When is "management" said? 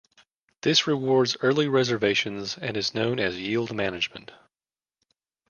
3.75-4.31